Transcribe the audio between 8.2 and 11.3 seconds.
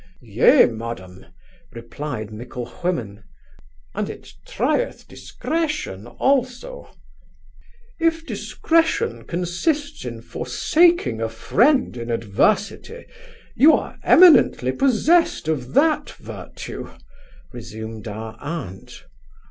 discretion consists in forsaking a